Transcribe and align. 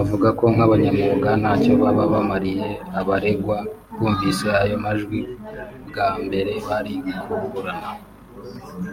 avuga 0.00 0.28
ko 0.38 0.44
nk’abanyamwuga 0.54 1.30
ntacyo 1.42 1.72
baba 1.82 2.04
bamariye 2.12 2.70
abaregwa 3.00 3.56
bumvise 3.98 4.46
ayo 4.62 4.76
majwi 4.84 5.18
bwa 5.88 6.08
mbere 6.24 6.52
bari 6.68 6.94
kuburana 7.20 7.90